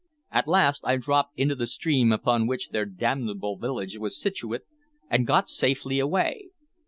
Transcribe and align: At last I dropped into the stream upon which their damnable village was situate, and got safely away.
At 0.31 0.47
last 0.47 0.81
I 0.83 0.95
dropped 0.97 1.37
into 1.37 1.53
the 1.53 1.67
stream 1.67 2.11
upon 2.11 2.47
which 2.47 2.69
their 2.69 2.85
damnable 2.85 3.55
village 3.59 3.99
was 3.99 4.19
situate, 4.19 4.63
and 5.11 5.27
got 5.27 5.47
safely 5.47 5.99
away. 5.99 6.45